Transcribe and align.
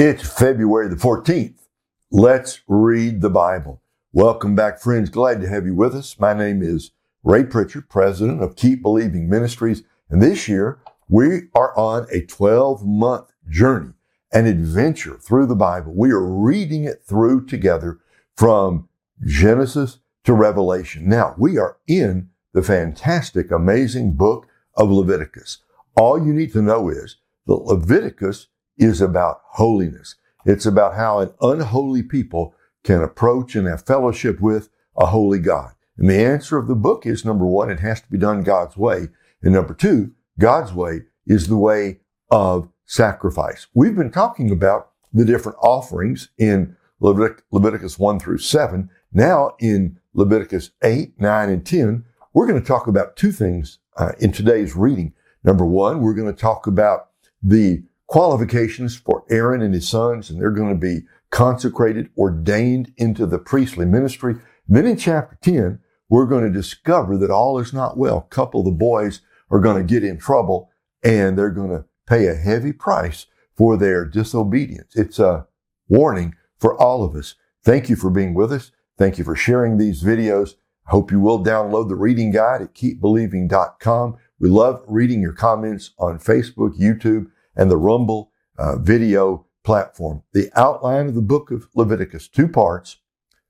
It's 0.00 0.38
February 0.38 0.86
the 0.86 0.94
14th. 0.94 1.66
Let's 2.12 2.60
read 2.68 3.20
the 3.20 3.30
Bible. 3.30 3.82
Welcome 4.12 4.54
back, 4.54 4.78
friends. 4.78 5.10
Glad 5.10 5.40
to 5.40 5.48
have 5.48 5.66
you 5.66 5.74
with 5.74 5.92
us. 5.92 6.20
My 6.20 6.32
name 6.32 6.62
is 6.62 6.92
Ray 7.24 7.42
Pritchard, 7.42 7.88
president 7.88 8.40
of 8.40 8.54
Keep 8.54 8.80
Believing 8.80 9.28
Ministries. 9.28 9.82
And 10.08 10.22
this 10.22 10.46
year, 10.46 10.78
we 11.08 11.48
are 11.52 11.76
on 11.76 12.06
a 12.12 12.24
12 12.24 12.86
month 12.86 13.32
journey, 13.48 13.94
an 14.32 14.46
adventure 14.46 15.16
through 15.16 15.46
the 15.46 15.56
Bible. 15.56 15.92
We 15.96 16.12
are 16.12 16.24
reading 16.24 16.84
it 16.84 17.02
through 17.04 17.46
together 17.46 17.98
from 18.36 18.88
Genesis 19.26 19.98
to 20.22 20.32
Revelation. 20.32 21.08
Now, 21.08 21.34
we 21.36 21.58
are 21.58 21.78
in 21.88 22.30
the 22.52 22.62
fantastic, 22.62 23.50
amazing 23.50 24.12
book 24.12 24.46
of 24.76 24.92
Leviticus. 24.92 25.58
All 25.96 26.24
you 26.24 26.32
need 26.32 26.52
to 26.52 26.62
know 26.62 26.88
is 26.88 27.16
that 27.48 27.54
Leviticus 27.54 28.46
is 28.78 29.00
about 29.00 29.40
holiness. 29.50 30.16
It's 30.44 30.66
about 30.66 30.94
how 30.94 31.20
an 31.20 31.32
unholy 31.40 32.02
people 32.02 32.54
can 32.84 33.02
approach 33.02 33.54
and 33.54 33.66
have 33.66 33.84
fellowship 33.84 34.40
with 34.40 34.70
a 34.96 35.06
holy 35.06 35.38
God. 35.38 35.72
And 35.96 36.08
the 36.08 36.24
answer 36.24 36.56
of 36.56 36.68
the 36.68 36.76
book 36.76 37.04
is 37.04 37.24
number 37.24 37.44
one, 37.44 37.70
it 37.70 37.80
has 37.80 38.00
to 38.00 38.10
be 38.10 38.18
done 38.18 38.42
God's 38.42 38.76
way. 38.76 39.08
And 39.42 39.52
number 39.52 39.74
two, 39.74 40.12
God's 40.38 40.72
way 40.72 41.02
is 41.26 41.48
the 41.48 41.56
way 41.56 42.00
of 42.30 42.68
sacrifice. 42.86 43.66
We've 43.74 43.96
been 43.96 44.10
talking 44.10 44.50
about 44.50 44.90
the 45.12 45.24
different 45.24 45.58
offerings 45.60 46.30
in 46.38 46.76
Levitic- 47.02 47.40
Leviticus 47.50 47.98
1 47.98 48.20
through 48.20 48.38
7. 48.38 48.88
Now 49.12 49.54
in 49.58 49.98
Leviticus 50.14 50.70
8, 50.82 51.20
9, 51.20 51.48
and 51.50 51.66
10, 51.66 52.04
we're 52.32 52.46
going 52.46 52.60
to 52.60 52.66
talk 52.66 52.86
about 52.86 53.16
two 53.16 53.32
things 53.32 53.78
uh, 53.96 54.12
in 54.20 54.32
today's 54.32 54.76
reading. 54.76 55.12
Number 55.44 55.64
one, 55.64 56.00
we're 56.00 56.14
going 56.14 56.32
to 56.32 56.40
talk 56.40 56.66
about 56.66 57.08
the 57.42 57.82
qualifications 58.08 58.96
for 58.96 59.24
Aaron 59.30 59.62
and 59.62 59.74
his 59.74 59.88
sons, 59.88 60.28
and 60.28 60.40
they're 60.40 60.50
going 60.50 60.74
to 60.74 60.80
be 60.80 61.06
consecrated, 61.30 62.10
ordained 62.16 62.92
into 62.96 63.26
the 63.26 63.38
priestly 63.38 63.86
ministry. 63.86 64.34
Then 64.66 64.86
in 64.86 64.96
chapter 64.96 65.38
10, 65.42 65.78
we're 66.08 66.26
going 66.26 66.44
to 66.44 66.50
discover 66.50 67.16
that 67.18 67.30
all 67.30 67.58
is 67.58 67.72
not 67.72 67.96
well. 67.96 68.18
A 68.18 68.34
couple 68.34 68.60
of 68.60 68.66
the 68.66 68.72
boys 68.72 69.20
are 69.50 69.60
going 69.60 69.76
to 69.76 69.94
get 69.94 70.04
in 70.04 70.18
trouble 70.18 70.70
and 71.02 71.38
they're 71.38 71.50
going 71.50 71.70
to 71.70 71.84
pay 72.06 72.26
a 72.26 72.34
heavy 72.34 72.72
price 72.72 73.26
for 73.54 73.76
their 73.76 74.04
disobedience. 74.04 74.96
It's 74.96 75.18
a 75.18 75.46
warning 75.88 76.34
for 76.58 76.80
all 76.80 77.04
of 77.04 77.14
us. 77.14 77.34
Thank 77.62 77.88
you 77.88 77.96
for 77.96 78.10
being 78.10 78.34
with 78.34 78.52
us. 78.52 78.72
Thank 78.96 79.18
you 79.18 79.24
for 79.24 79.36
sharing 79.36 79.76
these 79.76 80.02
videos. 80.02 80.54
I 80.86 80.92
hope 80.92 81.10
you 81.10 81.20
will 81.20 81.44
download 81.44 81.88
the 81.88 81.94
reading 81.94 82.30
guide 82.30 82.62
at 82.62 82.74
keepbelieving.com. 82.74 84.16
We 84.40 84.48
love 84.48 84.82
reading 84.88 85.20
your 85.20 85.34
comments 85.34 85.90
on 85.98 86.18
Facebook, 86.18 86.78
YouTube, 86.78 87.26
and 87.58 87.70
the 87.70 87.76
Rumble 87.76 88.30
uh, 88.56 88.78
video 88.78 89.46
platform. 89.64 90.22
The 90.32 90.50
outline 90.54 91.08
of 91.08 91.14
the 91.14 91.20
book 91.20 91.50
of 91.50 91.68
Leviticus, 91.74 92.28
two 92.28 92.48
parts. 92.48 92.98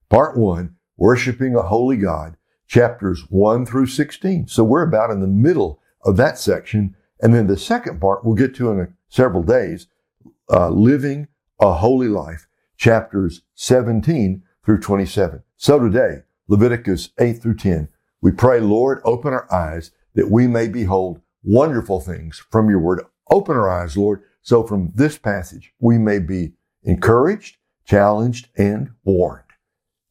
Part 0.08 0.36
one, 0.36 0.76
worshiping 0.96 1.54
a 1.54 1.62
holy 1.62 1.96
God, 1.96 2.36
chapters 2.66 3.24
1 3.28 3.66
through 3.66 3.86
16. 3.86 4.48
So 4.48 4.64
we're 4.64 4.82
about 4.82 5.10
in 5.10 5.20
the 5.20 5.26
middle 5.26 5.80
of 6.04 6.16
that 6.16 6.38
section. 6.38 6.96
And 7.20 7.34
then 7.34 7.46
the 7.46 7.56
second 7.56 8.00
part 8.00 8.24
we'll 8.24 8.34
get 8.34 8.54
to 8.56 8.70
in 8.70 8.80
a, 8.80 8.88
several 9.08 9.42
days, 9.42 9.86
uh, 10.50 10.70
living 10.70 11.28
a 11.60 11.74
holy 11.74 12.08
life, 12.08 12.48
chapters 12.76 13.42
17 13.54 14.42
through 14.64 14.80
27. 14.80 15.42
So 15.56 15.78
today, 15.78 16.22
Leviticus 16.48 17.10
8 17.18 17.34
through 17.34 17.56
10, 17.56 17.88
we 18.20 18.32
pray, 18.32 18.60
Lord, 18.60 19.00
open 19.04 19.32
our 19.32 19.52
eyes 19.52 19.90
that 20.14 20.30
we 20.30 20.46
may 20.46 20.68
behold 20.68 21.20
wonderful 21.42 22.00
things 22.00 22.42
from 22.50 22.68
your 22.68 22.80
word. 22.80 23.04
Open 23.30 23.56
our 23.56 23.70
eyes, 23.70 23.96
Lord, 23.96 24.22
so 24.42 24.62
from 24.62 24.92
this 24.94 25.18
passage 25.18 25.72
we 25.78 25.98
may 25.98 26.18
be 26.18 26.52
encouraged, 26.82 27.56
challenged, 27.84 28.48
and 28.56 28.90
warned. 29.04 29.44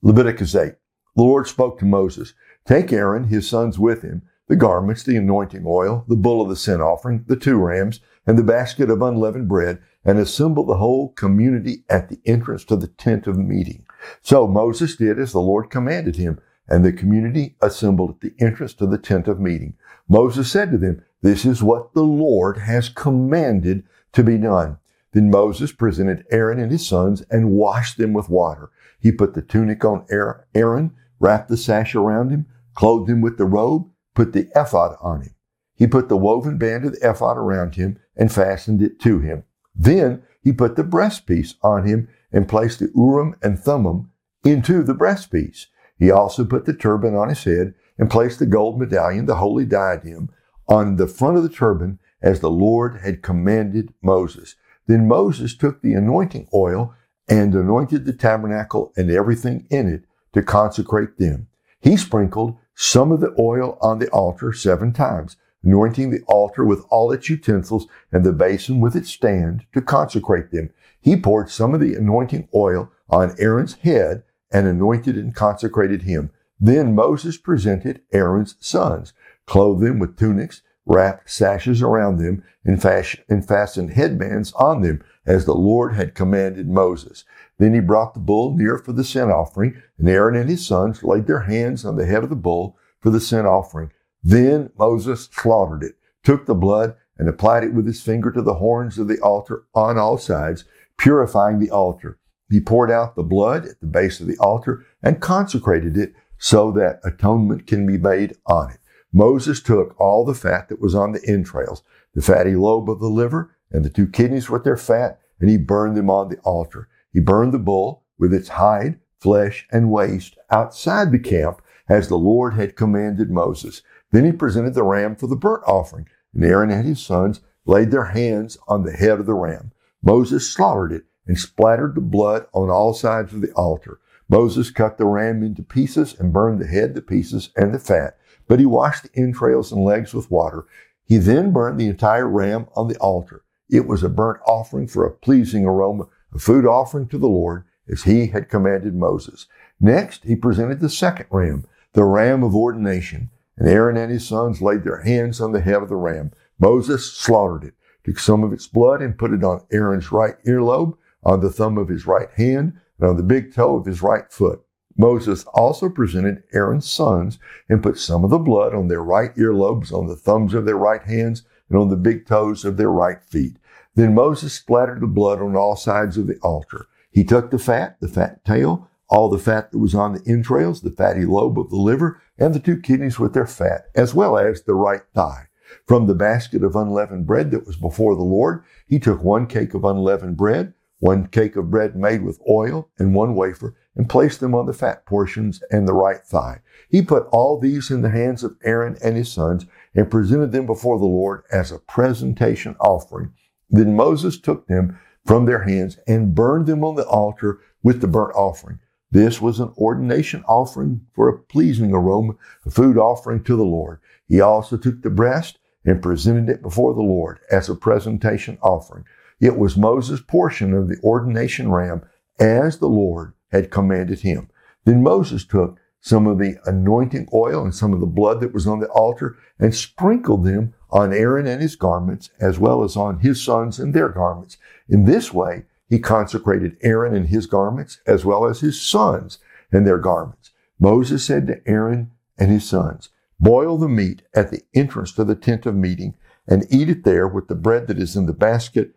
Leviticus 0.01 0.55
8. 0.55 0.73
The 1.15 1.23
Lord 1.23 1.47
spoke 1.47 1.79
to 1.79 1.85
Moses, 1.85 2.33
Take 2.65 2.93
Aaron, 2.93 3.25
his 3.25 3.49
sons 3.49 3.79
with 3.79 4.03
him, 4.03 4.21
the 4.47 4.55
garments, 4.55 5.03
the 5.03 5.17
anointing 5.17 5.63
oil, 5.65 6.05
the 6.07 6.15
bull 6.15 6.41
of 6.41 6.49
the 6.49 6.55
sin 6.55 6.79
offering, 6.79 7.25
the 7.27 7.35
two 7.35 7.57
rams, 7.57 7.99
and 8.25 8.37
the 8.37 8.43
basket 8.43 8.89
of 8.89 9.01
unleavened 9.01 9.47
bread, 9.47 9.79
and 10.05 10.19
assemble 10.19 10.65
the 10.65 10.77
whole 10.77 11.09
community 11.13 11.83
at 11.89 12.09
the 12.09 12.19
entrance 12.25 12.63
to 12.65 12.75
the 12.75 12.87
tent 12.87 13.27
of 13.27 13.37
meeting. 13.37 13.85
So 14.21 14.47
Moses 14.47 14.95
did 14.95 15.19
as 15.19 15.31
the 15.31 15.39
Lord 15.39 15.69
commanded 15.69 16.15
him, 16.15 16.39
and 16.69 16.85
the 16.85 16.93
community 16.93 17.55
assembled 17.61 18.11
at 18.11 18.19
the 18.21 18.33
entrance 18.39 18.73
to 18.75 18.85
the 18.85 18.97
tent 18.97 19.27
of 19.27 19.39
meeting. 19.39 19.73
Moses 20.07 20.51
said 20.51 20.71
to 20.71 20.77
them, 20.77 21.03
This 21.21 21.45
is 21.45 21.63
what 21.63 21.93
the 21.93 22.03
Lord 22.03 22.59
has 22.59 22.89
commanded 22.89 23.83
to 24.13 24.23
be 24.23 24.37
done. 24.37 24.77
Then 25.13 25.29
Moses 25.31 25.71
presented 25.71 26.25
Aaron 26.29 26.59
and 26.59 26.71
his 26.71 26.87
sons 26.87 27.23
and 27.31 27.51
washed 27.51 27.97
them 27.97 28.13
with 28.13 28.29
water. 28.29 28.69
He 28.99 29.11
put 29.11 29.33
the 29.33 29.41
tunic 29.41 29.83
on 29.83 30.05
Aaron, 30.09 30.91
wrapped 31.19 31.49
the 31.49 31.57
sash 31.57 31.95
around 31.95 32.29
him, 32.29 32.45
clothed 32.75 33.09
him 33.09 33.21
with 33.21 33.37
the 33.37 33.45
robe, 33.45 33.89
put 34.13 34.33
the 34.33 34.49
ephod 34.55 34.95
on 35.01 35.21
him. 35.21 35.35
He 35.75 35.87
put 35.87 36.09
the 36.09 36.17
woven 36.17 36.57
band 36.57 36.85
of 36.85 36.93
the 36.93 37.09
ephod 37.09 37.37
around 37.37 37.75
him 37.75 37.97
and 38.15 38.31
fastened 38.31 38.81
it 38.81 38.99
to 39.01 39.19
him. 39.19 39.43
Then 39.75 40.23
he 40.41 40.51
put 40.51 40.75
the 40.75 40.83
breastpiece 40.83 41.55
on 41.61 41.85
him 41.85 42.07
and 42.31 42.47
placed 42.47 42.79
the 42.79 42.91
Urim 42.95 43.35
and 43.41 43.59
Thummim 43.59 44.09
into 44.43 44.83
the 44.83 44.95
breastpiece. 44.95 45.67
He 45.97 46.11
also 46.11 46.45
put 46.45 46.65
the 46.65 46.73
turban 46.73 47.15
on 47.15 47.29
his 47.29 47.43
head 47.43 47.73
and 47.97 48.09
placed 48.09 48.39
the 48.39 48.45
gold 48.45 48.79
medallion, 48.79 49.25
the 49.25 49.35
holy 49.35 49.65
diadem, 49.65 50.29
on 50.67 50.95
the 50.95 51.07
front 51.07 51.37
of 51.37 51.43
the 51.43 51.49
turban 51.49 51.99
as 52.21 52.39
the 52.39 52.49
Lord 52.49 53.01
had 53.01 53.21
commanded 53.21 53.93
Moses. 54.01 54.55
Then 54.87 55.07
Moses 55.07 55.55
took 55.55 55.81
the 55.81 55.93
anointing 55.93 56.47
oil 56.53 56.93
and 57.27 57.53
anointed 57.53 58.05
the 58.05 58.13
tabernacle 58.13 58.93
and 58.95 59.11
everything 59.11 59.67
in 59.69 59.87
it 59.87 60.03
to 60.33 60.41
consecrate 60.41 61.17
them. 61.17 61.47
He 61.79 61.97
sprinkled 61.97 62.57
some 62.73 63.11
of 63.11 63.19
the 63.19 63.35
oil 63.39 63.77
on 63.81 63.99
the 63.99 64.09
altar 64.09 64.53
seven 64.53 64.93
times, 64.93 65.35
anointing 65.63 66.11
the 66.11 66.21
altar 66.27 66.63
with 66.63 66.85
all 66.89 67.11
its 67.11 67.29
utensils 67.29 67.87
and 68.11 68.23
the 68.23 68.31
basin 68.31 68.79
with 68.79 68.95
its 68.95 69.09
stand 69.09 69.65
to 69.73 69.81
consecrate 69.81 70.51
them. 70.51 70.69
He 70.99 71.17
poured 71.17 71.49
some 71.49 71.73
of 71.73 71.79
the 71.79 71.95
anointing 71.95 72.49
oil 72.53 72.91
on 73.09 73.35
Aaron's 73.39 73.75
head 73.75 74.23
and 74.51 74.67
anointed 74.67 75.17
and 75.17 75.35
consecrated 75.35 76.03
him. 76.03 76.31
Then 76.59 76.95
Moses 76.95 77.37
presented 77.37 78.01
Aaron's 78.11 78.55
sons, 78.59 79.13
clothed 79.47 79.81
them 79.81 79.97
with 79.97 80.17
tunics, 80.17 80.61
wrapped 80.85 81.29
sashes 81.29 81.81
around 81.81 82.17
them, 82.17 82.43
and, 82.63 82.81
fastened 82.81 83.91
headbands 83.91 84.53
on 84.53 84.81
them, 84.81 85.03
as 85.25 85.45
the 85.45 85.55
Lord 85.55 85.95
had 85.95 86.15
commanded 86.15 86.69
Moses. 86.69 87.25
Then 87.57 87.73
he 87.73 87.79
brought 87.79 88.13
the 88.13 88.19
bull 88.19 88.55
near 88.55 88.77
for 88.77 88.93
the 88.93 89.03
sin 89.03 89.29
offering, 89.29 89.81
and 89.97 90.07
Aaron 90.07 90.35
and 90.35 90.49
his 90.49 90.65
sons 90.65 91.03
laid 91.03 91.27
their 91.27 91.41
hands 91.41 91.83
on 91.83 91.95
the 91.95 92.05
head 92.05 92.23
of 92.23 92.29
the 92.29 92.35
bull 92.35 92.77
for 93.01 93.09
the 93.09 93.19
sin 93.19 93.45
offering. 93.45 93.91
Then 94.23 94.69
Moses 94.77 95.29
slaughtered 95.31 95.83
it, 95.83 95.95
took 96.23 96.45
the 96.45 96.55
blood, 96.55 96.95
and 97.17 97.27
applied 97.27 97.63
it 97.63 97.73
with 97.73 97.87
his 97.87 98.01
finger 98.01 98.31
to 98.31 98.41
the 98.41 98.55
horns 98.55 98.97
of 98.97 99.07
the 99.07 99.19
altar 99.21 99.63
on 99.73 99.97
all 99.97 100.17
sides, 100.17 100.65
purifying 100.97 101.59
the 101.59 101.71
altar. 101.71 102.19
He 102.49 102.59
poured 102.59 102.91
out 102.91 103.15
the 103.15 103.23
blood 103.23 103.65
at 103.65 103.79
the 103.79 103.87
base 103.87 104.19
of 104.19 104.27
the 104.27 104.37
altar 104.37 104.85
and 105.03 105.19
consecrated 105.19 105.97
it 105.97 106.13
so 106.37 106.71
that 106.71 106.99
atonement 107.03 107.67
can 107.67 107.85
be 107.85 107.97
made 107.97 108.35
on 108.45 108.71
it. 108.71 108.79
Moses 109.17 109.63
took 109.63 109.99
all 109.99 110.23
the 110.23 110.35
fat 110.35 110.69
that 110.69 110.79
was 110.79 110.93
on 110.93 111.11
the 111.11 111.25
entrails, 111.27 111.81
the 112.13 112.21
fatty 112.21 112.55
lobe 112.55 112.87
of 112.87 112.99
the 112.99 113.09
liver, 113.09 113.49
and 113.71 113.83
the 113.83 113.89
two 113.89 114.05
kidneys 114.05 114.47
with 114.47 114.63
their 114.63 114.77
fat, 114.77 115.19
and 115.39 115.49
he 115.49 115.57
burned 115.57 115.97
them 115.97 116.07
on 116.07 116.29
the 116.29 116.37
altar. 116.41 116.87
He 117.11 117.19
burned 117.19 117.51
the 117.51 117.57
bull 117.57 118.03
with 118.19 118.31
its 118.31 118.49
hide, 118.49 118.99
flesh, 119.19 119.67
and 119.71 119.89
waste 119.89 120.37
outside 120.51 121.11
the 121.11 121.17
camp 121.17 121.63
as 121.89 122.07
the 122.07 122.15
Lord 122.15 122.53
had 122.53 122.75
commanded 122.75 123.31
Moses. 123.31 123.81
Then 124.11 124.23
he 124.23 124.31
presented 124.31 124.75
the 124.75 124.83
ram 124.83 125.15
for 125.15 125.25
the 125.25 125.35
burnt 125.35 125.63
offering, 125.65 126.07
and 126.35 126.45
Aaron 126.45 126.69
and 126.69 126.85
his 126.85 127.03
sons 127.03 127.41
laid 127.65 127.89
their 127.89 128.05
hands 128.05 128.59
on 128.67 128.83
the 128.83 128.93
head 128.93 129.19
of 129.19 129.25
the 129.25 129.33
ram. 129.33 129.71
Moses 130.03 130.47
slaughtered 130.47 130.91
it 130.91 131.05
and 131.25 131.39
splattered 131.39 131.95
the 131.95 132.01
blood 132.01 132.45
on 132.53 132.69
all 132.69 132.93
sides 132.93 133.33
of 133.33 133.41
the 133.41 133.51
altar. 133.53 133.99
Moses 134.29 134.69
cut 134.69 134.99
the 134.99 135.05
ram 135.05 135.41
into 135.41 135.63
pieces 135.63 136.15
and 136.19 136.31
burned 136.31 136.61
the 136.61 136.67
head, 136.67 136.93
the 136.93 137.01
pieces, 137.01 137.49
and 137.55 137.73
the 137.73 137.79
fat. 137.79 138.15
But 138.47 138.59
he 138.59 138.65
washed 138.65 139.03
the 139.03 139.19
entrails 139.19 139.71
and 139.71 139.83
legs 139.83 140.13
with 140.13 140.31
water. 140.31 140.65
He 141.03 141.17
then 141.17 141.51
burned 141.51 141.79
the 141.79 141.87
entire 141.87 142.27
ram 142.27 142.67
on 142.75 142.87
the 142.87 142.97
altar. 142.97 143.43
It 143.69 143.87
was 143.87 144.03
a 144.03 144.09
burnt 144.09 144.39
offering 144.45 144.87
for 144.87 145.05
a 145.05 145.11
pleasing 145.11 145.65
aroma, 145.65 146.07
a 146.33 146.39
food 146.39 146.65
offering 146.65 147.07
to 147.09 147.17
the 147.17 147.27
Lord, 147.27 147.65
as 147.89 148.03
he 148.03 148.27
had 148.27 148.49
commanded 148.49 148.95
Moses. 148.95 149.47
Next, 149.79 150.23
he 150.23 150.35
presented 150.35 150.79
the 150.79 150.89
second 150.89 151.27
ram, 151.29 151.65
the 151.93 152.03
ram 152.03 152.43
of 152.43 152.55
ordination. 152.55 153.29
And 153.57 153.67
Aaron 153.67 153.97
and 153.97 154.11
his 154.11 154.27
sons 154.27 154.61
laid 154.61 154.83
their 154.83 155.01
hands 155.01 155.41
on 155.41 155.51
the 155.51 155.61
head 155.61 155.81
of 155.81 155.89
the 155.89 155.95
ram. 155.95 156.31
Moses 156.59 157.11
slaughtered 157.11 157.63
it, 157.63 157.73
took 158.03 158.19
some 158.19 158.43
of 158.43 158.53
its 158.53 158.67
blood 158.67 159.01
and 159.01 159.17
put 159.17 159.33
it 159.33 159.43
on 159.43 159.65
Aaron's 159.71 160.11
right 160.11 160.35
earlobe, 160.45 160.97
on 161.23 161.41
the 161.41 161.49
thumb 161.49 161.77
of 161.77 161.89
his 161.89 162.05
right 162.05 162.29
hand, 162.35 162.79
and 162.99 163.09
on 163.09 163.17
the 163.17 163.23
big 163.23 163.53
toe 163.53 163.75
of 163.75 163.85
his 163.85 164.01
right 164.01 164.31
foot. 164.31 164.63
Moses 164.97 165.45
also 165.53 165.89
presented 165.89 166.43
Aaron's 166.53 166.91
sons 166.91 167.37
and 167.69 167.83
put 167.83 167.97
some 167.97 168.23
of 168.23 168.31
the 168.31 168.39
blood 168.39 168.73
on 168.73 168.87
their 168.87 169.03
right 169.03 169.33
earlobes, 169.35 169.93
on 169.93 170.07
the 170.07 170.15
thumbs 170.15 170.53
of 170.53 170.65
their 170.65 170.77
right 170.77 171.03
hands, 171.03 171.43
and 171.69 171.77
on 171.77 171.89
the 171.89 171.95
big 171.95 172.25
toes 172.25 172.65
of 172.65 172.77
their 172.77 172.91
right 172.91 173.23
feet. 173.23 173.57
Then 173.95 174.13
Moses 174.13 174.53
splattered 174.53 175.01
the 175.01 175.07
blood 175.07 175.39
on 175.39 175.55
all 175.55 175.75
sides 175.75 176.17
of 176.17 176.27
the 176.27 176.37
altar. 176.41 176.87
He 177.11 177.23
took 177.23 177.51
the 177.51 177.59
fat, 177.59 177.97
the 177.99 178.07
fat 178.07 178.43
tail, 178.43 178.89
all 179.09 179.29
the 179.29 179.39
fat 179.39 179.71
that 179.71 179.79
was 179.79 179.95
on 179.95 180.13
the 180.13 180.23
entrails, 180.27 180.81
the 180.81 180.91
fatty 180.91 181.25
lobe 181.25 181.59
of 181.59 181.69
the 181.69 181.77
liver, 181.77 182.21
and 182.37 182.53
the 182.53 182.59
two 182.59 182.79
kidneys 182.79 183.19
with 183.19 183.33
their 183.33 183.47
fat, 183.47 183.85
as 183.95 184.13
well 184.13 184.37
as 184.37 184.63
the 184.63 184.73
right 184.73 185.01
thigh. 185.13 185.47
From 185.85 186.07
the 186.07 186.15
basket 186.15 186.63
of 186.63 186.75
unleavened 186.75 187.25
bread 187.27 187.51
that 187.51 187.65
was 187.65 187.75
before 187.75 188.15
the 188.15 188.23
Lord, 188.23 188.63
he 188.85 188.99
took 188.99 189.23
one 189.23 189.47
cake 189.47 189.73
of 189.73 189.83
unleavened 189.83 190.37
bread, 190.37 190.73
one 190.99 191.27
cake 191.27 191.55
of 191.55 191.69
bread 191.69 191.95
made 191.95 192.23
with 192.23 192.41
oil, 192.49 192.89
and 192.97 193.13
one 193.13 193.35
wafer, 193.35 193.75
and 193.97 194.09
placed 194.09 194.39
them 194.39 194.55
on 194.55 194.65
the 194.65 194.73
fat 194.73 195.05
portions 195.05 195.61
and 195.71 195.87
the 195.87 195.93
right 195.93 196.21
thigh. 196.21 196.61
He 196.89 197.01
put 197.01 197.27
all 197.31 197.59
these 197.59 197.91
in 197.91 198.03
the 198.03 198.11
hands 198.11 198.43
of 198.43 198.55
Aaron 198.63 198.97
and 199.03 199.17
his 199.17 199.31
sons 199.31 199.65
and 199.93 200.09
presented 200.09 200.53
them 200.53 200.65
before 200.65 200.97
the 200.97 201.05
Lord 201.05 201.43
as 201.51 201.71
a 201.71 201.79
presentation 201.79 202.75
offering 202.79 203.33
then 203.69 203.95
Moses 203.95 204.39
took 204.39 204.67
them 204.67 204.99
from 205.25 205.45
their 205.45 205.63
hands 205.63 205.97
and 206.07 206.33
burned 206.33 206.67
them 206.67 206.83
on 206.83 206.95
the 206.95 207.07
altar 207.07 207.59
with 207.83 208.01
the 208.01 208.07
burnt 208.07 208.35
offering. 208.35 208.79
This 209.11 209.41
was 209.41 209.59
an 209.59 209.73
ordination 209.77 210.43
offering 210.47 211.01
for 211.13 211.29
a 211.29 211.37
pleasing 211.37 211.93
aroma, 211.93 212.33
a 212.65 212.69
food 212.69 212.97
offering 212.97 213.43
to 213.43 213.55
the 213.55 213.63
Lord. 213.63 213.99
He 214.27 214.41
also 214.41 214.77
took 214.77 215.01
the 215.01 215.09
breast 215.09 215.59
and 215.85 216.01
presented 216.01 216.49
it 216.49 216.61
before 216.61 216.93
the 216.93 217.01
Lord 217.01 217.39
as 217.49 217.69
a 217.69 217.75
presentation 217.75 218.57
offering. 218.61 219.05
It 219.39 219.57
was 219.57 219.77
Moses' 219.77 220.21
portion 220.21 220.73
of 220.73 220.89
the 220.89 220.97
ordination 221.03 221.71
ram 221.71 222.03
as 222.39 222.79
the 222.79 222.87
Lord 222.87 223.33
had 223.51 223.71
commanded 223.71 224.21
him. 224.21 224.49
Then 224.85 225.03
Moses 225.03 225.45
took 225.45 225.79
some 225.99 226.27
of 226.27 226.37
the 226.37 226.55
anointing 226.65 227.27
oil 227.33 227.63
and 227.63 227.75
some 227.75 227.93
of 227.93 227.99
the 227.99 228.05
blood 228.05 228.39
that 228.39 228.53
was 228.53 228.67
on 228.67 228.79
the 228.79 228.87
altar 228.87 229.37
and 229.59 229.75
sprinkled 229.75 230.45
them 230.45 230.73
on 230.89 231.11
Aaron 231.11 231.47
and 231.47 231.61
his 231.61 231.75
garments, 231.75 232.29
as 232.39 232.59
well 232.59 232.83
as 232.83 232.95
on 232.95 233.19
his 233.19 233.43
sons 233.43 233.79
and 233.79 233.93
their 233.93 234.09
garments. 234.09 234.57
In 234.87 235.05
this 235.05 235.33
way, 235.33 235.65
he 235.89 235.99
consecrated 235.99 236.77
Aaron 236.81 237.13
and 237.13 237.27
his 237.27 237.45
garments, 237.45 237.99
as 238.05 238.23
well 238.23 238.45
as 238.45 238.59
his 238.59 238.81
sons 238.81 239.39
and 239.71 239.85
their 239.85 239.97
garments. 239.97 240.51
Moses 240.79 241.25
said 241.25 241.47
to 241.47 241.61
Aaron 241.67 242.11
and 242.37 242.51
his 242.51 242.67
sons, 242.67 243.09
Boil 243.39 243.77
the 243.77 243.89
meat 243.89 244.23
at 244.33 244.51
the 244.51 244.61
entrance 244.73 245.11
to 245.13 245.23
the 245.23 245.35
tent 245.35 245.65
of 245.65 245.75
meeting 245.75 246.15
and 246.47 246.65
eat 246.69 246.89
it 246.89 247.03
there 247.03 247.27
with 247.27 247.47
the 247.47 247.55
bread 247.55 247.87
that 247.87 247.99
is 247.99 248.15
in 248.15 248.25
the 248.25 248.33
basket 248.33 248.93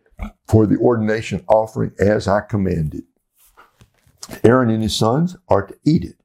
for 0.47 0.65
the 0.65 0.77
ordination 0.77 1.43
offering 1.47 1.91
as 1.99 2.27
I 2.27 2.41
commanded. 2.41 3.03
Aaron 4.43 4.69
and 4.69 4.83
his 4.83 4.95
sons 4.95 5.35
are 5.47 5.65
to 5.65 5.75
eat 5.83 6.03
it. 6.03 6.15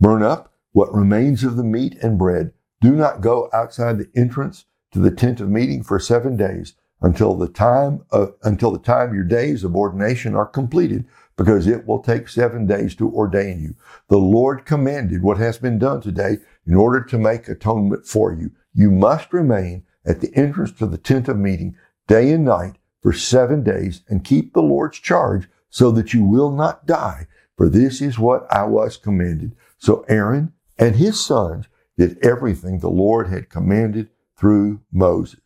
Burn 0.00 0.22
up 0.22 0.52
what 0.72 0.92
remains 0.94 1.44
of 1.44 1.56
the 1.56 1.64
meat 1.64 1.96
and 2.02 2.18
bread. 2.18 2.52
Do 2.80 2.92
not 2.92 3.20
go 3.20 3.48
outside 3.52 3.98
the 3.98 4.10
entrance 4.14 4.66
to 4.92 4.98
the 4.98 5.10
tent 5.10 5.40
of 5.40 5.48
meeting 5.48 5.82
for 5.82 5.98
seven 5.98 6.36
days 6.36 6.74
until 7.00 7.34
the 7.34 7.48
time 7.48 8.04
of, 8.10 8.34
until 8.42 8.70
the 8.70 8.78
time 8.78 9.14
your 9.14 9.24
days 9.24 9.64
of 9.64 9.76
ordination 9.76 10.34
are 10.34 10.46
completed, 10.46 11.06
because 11.36 11.66
it 11.66 11.86
will 11.86 12.02
take 12.02 12.28
seven 12.28 12.66
days 12.66 12.94
to 12.96 13.12
ordain 13.12 13.60
you. 13.60 13.74
The 14.08 14.18
Lord 14.18 14.64
commanded 14.64 15.22
what 15.22 15.38
has 15.38 15.58
been 15.58 15.78
done 15.78 16.00
today 16.00 16.38
in 16.66 16.74
order 16.74 17.02
to 17.04 17.18
make 17.18 17.48
atonement 17.48 18.06
for 18.06 18.32
you. 18.32 18.50
You 18.74 18.90
must 18.90 19.32
remain 19.32 19.84
at 20.04 20.20
the 20.20 20.34
entrance 20.34 20.72
to 20.72 20.86
the 20.86 20.98
tent 20.98 21.28
of 21.28 21.36
meeting 21.36 21.76
day 22.06 22.32
and 22.32 22.44
night 22.44 22.76
for 23.02 23.12
seven 23.12 23.62
days 23.62 24.02
and 24.08 24.24
keep 24.24 24.52
the 24.52 24.62
Lord's 24.62 24.98
charge 24.98 25.48
so 25.68 25.90
that 25.90 26.14
you 26.14 26.24
will 26.24 26.50
not 26.50 26.86
die. 26.86 27.26
For 27.56 27.68
this 27.68 28.00
is 28.00 28.18
what 28.18 28.46
I 28.52 28.64
was 28.64 28.96
commanded. 28.96 29.56
So 29.78 30.04
Aaron 30.08 30.52
and 30.78 30.96
his 30.96 31.24
sons 31.24 31.66
did 31.96 32.18
everything 32.24 32.78
the 32.78 32.90
Lord 32.90 33.28
had 33.28 33.48
commanded 33.48 34.10
through 34.36 34.80
Moses. 34.92 35.40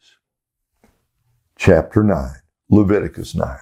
Chapter 1.57 2.03
9, 2.03 2.31
Leviticus 2.71 3.35
9. 3.35 3.59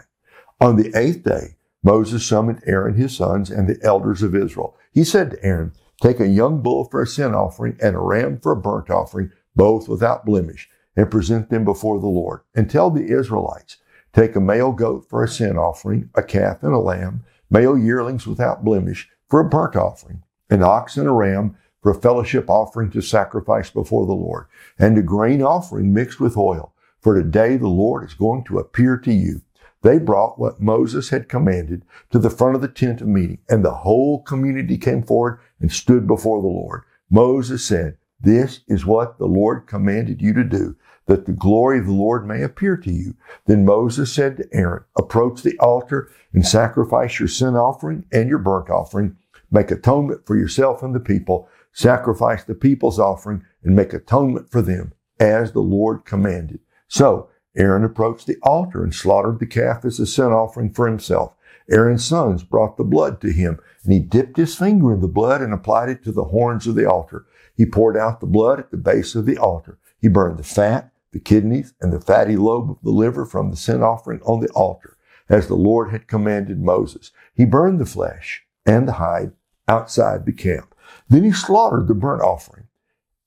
On 0.60 0.76
the 0.76 0.92
eighth 0.96 1.24
day, 1.24 1.56
Moses 1.82 2.26
summoned 2.26 2.62
Aaron, 2.66 2.94
his 2.94 3.16
sons, 3.16 3.50
and 3.50 3.68
the 3.68 3.78
elders 3.84 4.22
of 4.22 4.34
Israel. 4.34 4.76
He 4.92 5.04
said 5.04 5.30
to 5.30 5.44
Aaron, 5.44 5.72
Take 6.00 6.20
a 6.20 6.28
young 6.28 6.62
bull 6.62 6.84
for 6.84 7.02
a 7.02 7.06
sin 7.06 7.34
offering 7.34 7.76
and 7.82 7.94
a 7.94 8.00
ram 8.00 8.38
for 8.38 8.52
a 8.52 8.56
burnt 8.56 8.90
offering, 8.90 9.30
both 9.54 9.88
without 9.88 10.24
blemish, 10.24 10.68
and 10.96 11.10
present 11.10 11.50
them 11.50 11.64
before 11.64 12.00
the 12.00 12.06
Lord. 12.06 12.40
And 12.54 12.70
tell 12.70 12.90
the 12.90 13.06
Israelites, 13.06 13.76
Take 14.12 14.34
a 14.36 14.40
male 14.40 14.72
goat 14.72 15.06
for 15.08 15.22
a 15.22 15.28
sin 15.28 15.56
offering, 15.56 16.10
a 16.14 16.22
calf 16.22 16.62
and 16.62 16.72
a 16.72 16.78
lamb, 16.78 17.24
male 17.50 17.78
yearlings 17.78 18.26
without 18.26 18.64
blemish, 18.64 19.08
for 19.28 19.40
a 19.40 19.48
burnt 19.48 19.76
offering, 19.76 20.22
an 20.50 20.62
ox 20.62 20.96
and 20.96 21.08
a 21.08 21.12
ram 21.12 21.56
for 21.82 21.90
a 21.90 21.94
fellowship 21.94 22.50
offering 22.50 22.90
to 22.90 23.00
sacrifice 23.00 23.70
before 23.70 24.06
the 24.06 24.12
Lord, 24.12 24.46
and 24.78 24.98
a 24.98 25.02
grain 25.02 25.42
offering 25.42 25.92
mixed 25.92 26.20
with 26.20 26.36
oil. 26.36 26.74
For 27.00 27.14
today 27.14 27.56
the 27.56 27.68
Lord 27.68 28.04
is 28.04 28.14
going 28.14 28.44
to 28.44 28.58
appear 28.58 28.96
to 28.98 29.12
you. 29.12 29.42
They 29.82 29.98
brought 29.98 30.40
what 30.40 30.60
Moses 30.60 31.10
had 31.10 31.28
commanded 31.28 31.84
to 32.10 32.18
the 32.18 32.30
front 32.30 32.56
of 32.56 32.62
the 32.62 32.68
tent 32.68 33.00
of 33.00 33.06
meeting, 33.06 33.38
and 33.48 33.64
the 33.64 33.74
whole 33.74 34.22
community 34.22 34.76
came 34.76 35.02
forward 35.02 35.38
and 35.60 35.70
stood 35.70 36.06
before 36.06 36.42
the 36.42 36.48
Lord. 36.48 36.82
Moses 37.10 37.64
said, 37.64 37.96
This 38.20 38.60
is 38.66 38.84
what 38.84 39.18
the 39.18 39.26
Lord 39.26 39.68
commanded 39.68 40.20
you 40.20 40.34
to 40.34 40.42
do, 40.42 40.74
that 41.08 41.26
the 41.26 41.32
glory 41.32 41.80
of 41.80 41.86
the 41.86 41.92
Lord 41.92 42.26
may 42.26 42.42
appear 42.42 42.76
to 42.76 42.92
you. 42.92 43.14
Then 43.46 43.64
Moses 43.64 44.12
said 44.12 44.36
to 44.36 44.48
Aaron, 44.52 44.84
Approach 44.96 45.42
the 45.42 45.58
altar 45.58 46.10
and 46.32 46.46
sacrifice 46.46 47.18
your 47.18 47.28
sin 47.28 47.56
offering 47.56 48.04
and 48.12 48.28
your 48.28 48.38
burnt 48.38 48.70
offering. 48.70 49.16
Make 49.50 49.70
atonement 49.70 50.26
for 50.26 50.36
yourself 50.36 50.82
and 50.82 50.94
the 50.94 51.00
people 51.00 51.48
sacrifice 51.78 52.42
the 52.42 52.56
people's 52.56 52.98
offering, 52.98 53.44
and 53.62 53.76
make 53.76 53.92
atonement 53.92 54.50
for 54.50 54.60
them, 54.60 54.92
as 55.20 55.52
the 55.52 55.60
Lord 55.60 56.04
commanded. 56.04 56.58
So 56.88 57.28
Aaron 57.56 57.84
approached 57.84 58.26
the 58.26 58.36
altar 58.42 58.82
and 58.82 58.92
slaughtered 58.92 59.38
the 59.38 59.46
calf 59.46 59.84
as 59.84 60.00
a 60.00 60.06
sin 60.06 60.26
offering 60.26 60.72
for 60.72 60.88
himself. 60.88 61.34
Aaron's 61.70 62.04
sons 62.04 62.42
brought 62.42 62.76
the 62.76 62.84
blood 62.84 63.20
to 63.20 63.30
him, 63.30 63.60
and 63.84 63.92
he 63.92 64.00
dipped 64.00 64.36
his 64.36 64.56
finger 64.56 64.92
in 64.92 65.00
the 65.00 65.06
blood 65.06 65.40
and 65.40 65.52
applied 65.52 65.88
it 65.88 66.02
to 66.02 66.10
the 66.12 66.24
horns 66.24 66.66
of 66.66 66.74
the 66.74 66.88
altar. 66.88 67.26
He 67.54 67.64
poured 67.64 67.96
out 67.96 68.18
the 68.18 68.26
blood 68.26 68.58
at 68.58 68.70
the 68.70 68.76
base 68.76 69.14
of 69.14 69.26
the 69.26 69.38
altar. 69.38 69.78
He 70.00 70.08
burned 70.08 70.38
the 70.38 70.44
fat, 70.44 70.90
the 71.18 71.24
kidneys, 71.24 71.74
and 71.80 71.92
the 71.92 72.00
fatty 72.00 72.36
lobe 72.36 72.70
of 72.70 72.76
the 72.84 72.90
liver 72.90 73.26
from 73.26 73.50
the 73.50 73.56
sin 73.56 73.82
offering 73.82 74.20
on 74.22 74.38
the 74.38 74.48
altar, 74.50 74.96
as 75.28 75.48
the 75.48 75.56
Lord 75.56 75.90
had 75.90 76.06
commanded 76.06 76.62
Moses. 76.62 77.10
He 77.34 77.44
burned 77.44 77.80
the 77.80 77.86
flesh 77.86 78.44
and 78.64 78.86
the 78.86 78.92
hide 78.92 79.32
outside 79.66 80.24
the 80.24 80.32
camp. 80.32 80.76
Then 81.08 81.24
he 81.24 81.32
slaughtered 81.32 81.88
the 81.88 81.94
burnt 81.94 82.22
offering. 82.22 82.68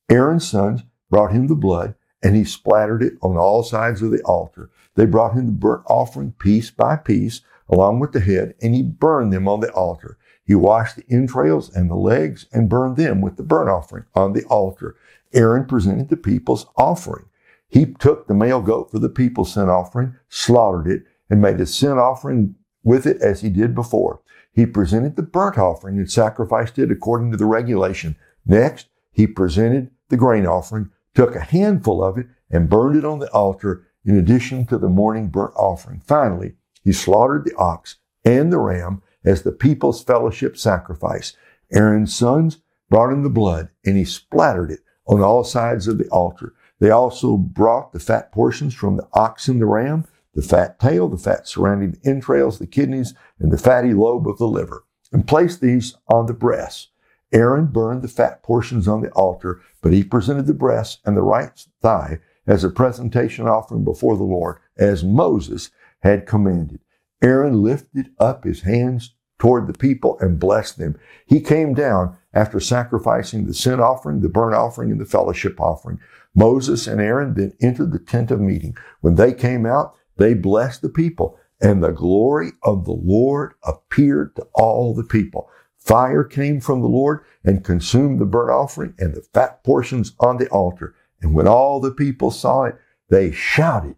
Aaron's 0.10 0.50
sons 0.50 0.84
brought 1.10 1.34
him 1.34 1.48
the 1.48 1.56
blood, 1.56 1.96
and 2.24 2.34
he 2.34 2.46
splattered 2.46 3.04
it 3.04 3.14
on 3.22 3.36
all 3.36 3.62
sides 3.62 4.02
of 4.02 4.12
the 4.12 4.22
altar. 4.24 4.70
They 4.96 5.06
brought 5.06 5.34
him 5.34 5.48
the 5.48 5.52
burnt 5.52 5.84
offering 5.88 6.32
piece 6.32 6.72
by 6.72 6.96
piece, 6.96 7.42
along 7.68 8.00
with 8.00 8.14
the 8.14 8.22
head, 8.22 8.56
and 8.62 8.74
he 8.74 8.84
burned 8.84 9.34
them 9.34 9.50
on 9.50 9.60
the 9.60 9.72
altar. 9.74 10.18
He 10.46 10.56
washed 10.56 10.96
the 10.96 11.06
entrails 11.10 11.70
and 11.76 11.90
the 11.90 11.96
legs 11.96 12.46
and 12.54 12.70
burned 12.70 12.96
them 12.96 13.20
with 13.20 13.36
the 13.36 13.44
burnt 13.44 13.70
offering 13.70 14.06
on 14.16 14.32
the 14.32 14.46
altar. 14.46 14.96
Aaron 15.34 15.66
presented 15.66 16.08
the 16.08 16.18
people's 16.18 16.68
offering. 16.78 17.26
He 17.72 17.86
took 17.86 18.28
the 18.28 18.34
male 18.34 18.62
goat 18.62 18.92
for 18.92 19.00
the 19.00 19.10
people's 19.10 19.54
sin 19.54 19.70
offering, 19.70 20.16
slaughtered 20.28 20.88
it, 20.88 21.04
and 21.30 21.42
made 21.42 21.62
a 21.62 21.66
sin 21.66 21.98
offering 21.98 22.56
with 22.84 23.06
it 23.06 23.22
as 23.22 23.40
he 23.42 23.50
did 23.50 23.74
before. 23.74 24.22
He 24.52 24.66
presented 24.66 25.16
the 25.16 25.24
burnt 25.24 25.58
offering 25.58 25.98
and 25.98 26.12
sacrificed 26.12 26.78
it 26.78 26.92
according 26.92 27.32
to 27.32 27.38
the 27.38 27.46
regulation. 27.46 28.18
Next, 28.46 28.88
he 29.14 29.26
presented 29.26 29.90
the 30.10 30.18
grain 30.18 30.46
offering, 30.46 30.90
took 31.16 31.34
a 31.34 31.40
handful 31.40 32.04
of 32.04 32.18
it, 32.18 32.28
and 32.50 32.70
burned 32.70 32.98
it 32.98 33.06
on 33.06 33.20
the 33.20 33.32
altar 33.32 33.88
in 34.04 34.18
addition 34.18 34.66
to 34.66 34.78
the 34.78 34.90
morning 34.90 35.30
burnt 35.30 35.54
offering. 35.56 36.02
Finally, 36.06 36.56
he 36.84 36.92
slaughtered 36.92 37.46
the 37.46 37.56
ox 37.56 38.00
and 38.26 38.52
the 38.52 38.60
ram 38.60 39.02
as 39.24 39.44
the 39.44 39.52
people's 39.54 40.04
fellowship 40.04 40.58
sacrifice. 40.58 41.38
Aaron's 41.72 42.14
sons 42.14 42.58
brought 42.90 43.14
in 43.14 43.24
the 43.24 43.30
blood, 43.30 43.70
and 43.86 43.96
he 43.96 44.04
splattered 44.04 44.72
it 44.72 44.82
on 45.08 45.22
all 45.22 45.46
sides 45.46 45.88
of 45.88 45.98
the 45.98 46.10
altar. 46.10 46.54
They 46.82 46.90
also 46.90 47.38
brought 47.38 47.94
the 47.94 48.00
fat 48.00 48.32
portions 48.32 48.74
from 48.74 48.98
the 48.98 49.08
ox 49.14 49.48
and 49.48 49.62
the 49.62 49.68
ram 49.68 50.06
the 50.34 50.42
fat 50.42 50.80
tail, 50.80 51.08
the 51.08 51.18
fat 51.18 51.48
surrounding 51.48 51.92
the 51.92 52.10
entrails, 52.10 52.58
the 52.58 52.66
kidneys, 52.66 53.14
and 53.40 53.52
the 53.52 53.58
fatty 53.58 53.94
lobe 53.94 54.28
of 54.28 54.38
the 54.38 54.48
liver, 54.48 54.86
and 55.12 55.28
placed 55.28 55.62
these 55.62 55.96
on 56.08 56.26
the 56.26 56.34
breasts. 56.34 56.88
Aaron 57.34 57.68
burned 57.68 58.02
the 58.02 58.08
fat 58.08 58.42
portions 58.44 58.88
on 58.88 59.02
the 59.02 59.12
altar, 59.12 59.62
but 59.82 59.94
he 59.94 60.04
presented 60.04 60.48
the 60.48 60.54
breast 60.54 61.00
and 61.06 61.16
the 61.16 61.22
right 61.22 61.66
thigh 61.82 62.20
as 62.48 62.64
a 62.64 62.70
presentation 62.70 63.48
offering 63.48 63.84
before 63.84 64.18
the 64.18 64.24
Lord, 64.24 64.58
as 64.78 65.04
Moses 65.04 65.70
had 66.00 66.26
commanded. 66.26 66.80
Aaron 67.22 67.62
lifted 67.62 68.10
up 68.20 68.44
his 68.44 68.62
hands 68.62 69.14
toward 69.42 69.66
the 69.66 69.74
people 69.74 70.20
and 70.20 70.40
blessed 70.40 70.78
them. 70.78 70.96
He 71.26 71.42
came 71.42 71.74
down 71.74 72.16
after 72.32 72.60
sacrificing 72.60 73.48
the 73.48 73.56
sin 73.56 73.80
offering, 73.80 74.22
the 74.22 74.30
burnt 74.30 74.54
offering, 74.54 74.92
and 74.92 75.02
the 75.02 75.06
fellowship 75.06 75.60
offering. 75.60 76.00
Moses 76.36 76.86
and 76.86 77.02
Aaron 77.02 77.34
then 77.34 77.54
entered 77.60 77.92
the 77.92 77.98
tent 77.98 78.30
of 78.30 78.40
meeting. 78.40 78.78
When 79.00 79.16
they 79.16 79.34
came 79.34 79.66
out, 79.66 79.96
they 80.18 80.36
blessed 80.36 80.84
the 80.84 80.90
people, 80.90 81.40
and 81.60 81.84
the 81.84 81.92
glory 81.92 82.52
of 82.62 82.86
the 82.86 82.92
Lord 82.92 83.54
appeared 83.64 84.36
to 84.36 84.46
all 84.54 84.94
the 84.94 85.04
people. 85.04 85.50
Fire 85.76 86.24
came 86.24 86.62
from 86.62 86.82
the 86.82 86.88
Lord 86.88 87.22
and 87.44 87.66
consumed 87.66 88.20
the 88.20 88.26
burnt 88.26 88.52
offering 88.52 88.94
and 89.00 89.16
the 89.16 89.26
fat 89.34 89.64
portions 89.64 90.14
on 90.20 90.38
the 90.38 90.50
altar. 90.50 90.94
And 91.20 91.34
when 91.34 91.48
all 91.48 91.80
the 91.80 91.90
people 91.90 92.30
saw 92.30 92.66
it, 92.66 92.76
they 93.10 93.32
shouted 93.32 93.96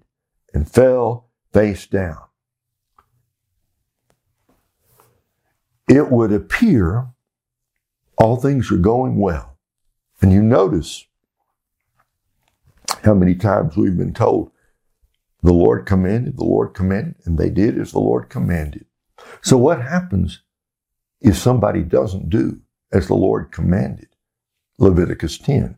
and 0.54 0.72
fell 0.72 1.28
face 1.52 1.86
down. 1.86 2.22
It 5.94 6.10
would 6.10 6.34
appear 6.34 7.10
all 8.18 8.38
things 8.38 8.72
are 8.72 8.78
going 8.78 9.20
well. 9.20 9.60
And 10.22 10.34
you 10.34 10.42
notice 10.42 11.06
how 13.04 13.14
many 13.14 13.36
times 13.36 13.78
we've 13.78 13.96
been 13.96 14.16
told, 14.16 14.50
the 15.44 15.54
Lord 15.54 15.86
commanded, 15.86 16.38
the 16.38 16.46
Lord 16.46 16.74
commanded, 16.74 17.18
and 17.26 17.38
they 17.38 17.52
did 17.52 17.78
as 17.78 17.92
the 17.92 18.00
Lord 18.00 18.28
commanded. 18.28 18.88
So 19.44 19.56
what 19.56 19.84
happens 19.84 20.42
if 21.22 21.38
somebody 21.38 21.84
doesn't 21.84 22.32
do 22.32 22.62
as 22.92 23.06
the 23.06 23.14
Lord 23.14 23.52
commanded? 23.52 24.08
Leviticus 24.80 25.38
10. 25.38 25.78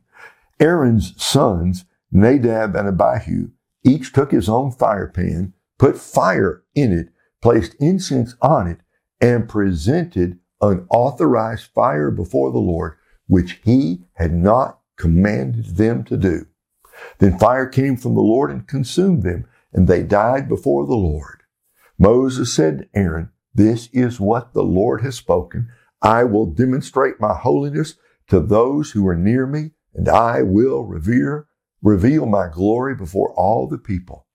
Aaron's 0.61 1.21
sons, 1.21 1.83
Nadab 2.09 2.73
and 2.73 2.87
Abihu, 2.87 3.49
each 3.83 4.13
took 4.13 4.31
his 4.31 4.47
own 4.47 4.71
fire 4.71 5.09
pan, 5.09 5.51
put 5.77 5.97
fire 5.97 6.63
in 6.73 6.93
it, 6.93 7.09
placed 7.41 7.75
incense 7.81 8.35
on 8.41 8.67
it, 8.67 8.79
and 9.21 9.49
presented 9.49 10.39
unauthorized 10.61 11.67
fire 11.73 12.11
before 12.11 12.51
the 12.51 12.59
Lord, 12.59 12.97
which 13.27 13.59
he 13.63 14.05
had 14.13 14.33
not 14.33 14.79
commanded 14.97 15.77
them 15.77 16.03
to 16.05 16.17
do. 16.17 16.45
Then 17.19 17.37
fire 17.37 17.67
came 17.67 17.97
from 17.97 18.15
the 18.15 18.21
Lord 18.21 18.51
and 18.51 18.67
consumed 18.67 19.23
them, 19.23 19.45
and 19.73 19.87
they 19.87 20.03
died 20.03 20.47
before 20.47 20.85
the 20.85 20.95
Lord. 20.95 21.43
Moses 21.97 22.53
said 22.53 22.79
to 22.79 22.99
Aaron, 22.99 23.29
This 23.53 23.89
is 23.91 24.19
what 24.19 24.53
the 24.53 24.63
Lord 24.63 25.01
has 25.01 25.15
spoken. 25.15 25.69
I 26.01 26.23
will 26.23 26.45
demonstrate 26.45 27.19
my 27.19 27.33
holiness 27.33 27.95
to 28.27 28.39
those 28.39 28.91
who 28.91 29.07
are 29.07 29.15
near 29.15 29.45
me, 29.45 29.71
and 29.93 30.09
I 30.09 30.41
will 30.41 30.83
revere, 30.83 31.47
reveal 31.81 32.25
my 32.25 32.47
glory 32.47 32.95
before 32.95 33.33
all 33.33 33.67
the 33.67 33.77
people. 33.77 34.27